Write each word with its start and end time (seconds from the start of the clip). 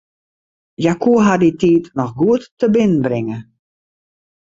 Hja 0.81 0.93
koe 1.03 1.19
har 1.25 1.39
dy 1.43 1.51
tiid 1.61 1.85
noch 1.97 2.13
goed 2.21 2.43
tebinnenbringe. 2.59 3.37